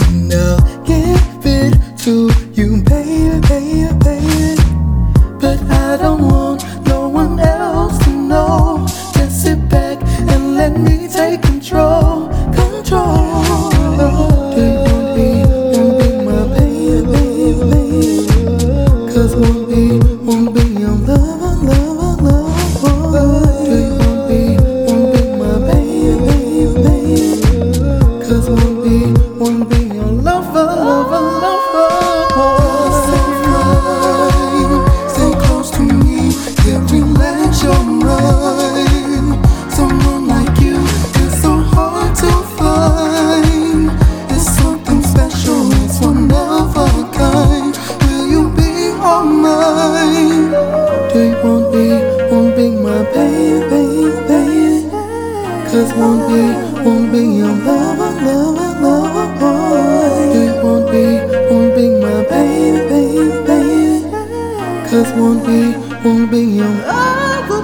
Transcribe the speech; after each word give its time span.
and 0.00 0.32
I'll 0.32 0.84
give 0.84 1.44
it 1.44 1.74
to 1.98 2.30
you, 2.54 2.82
baby, 2.82 3.40
baby, 3.48 3.92
baby. 4.04 4.62
But 5.40 5.60
I 5.70 5.98
don't 6.00 6.22
want 6.22 6.64
no 6.86 7.08
one 7.08 7.38
else 7.38 7.98
to 8.04 8.10
know. 8.10 8.86
Back 9.68 9.98
and 10.30 10.54
let 10.54 10.78
me 10.78 11.08
take 11.08 11.42
control, 11.42 12.28
control. 12.54 13.72
you'll 14.56 15.96
be 15.98 16.08
my 16.24 16.46
baby, 16.56 17.02
baby. 17.72 18.26
we'll 19.34 19.66
be. 19.66 20.01
lover, 57.72 58.12
lover, 58.26 58.70
lover 58.84 59.28
boy. 59.40 60.16
You 60.34 60.46
won't 60.64 60.86
be, 60.92 61.04
won't 61.50 61.74
be 61.76 61.86
my 62.04 62.18
baby, 62.32 62.80
baby, 62.90 63.26
baby. 63.48 64.10
Cause 64.88 65.10
won't 65.18 65.40
be, 65.46 65.60
won't 66.04 66.30
be 66.30 66.42
your 66.58 66.74
lover, 66.90 67.62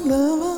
love. 0.00 0.51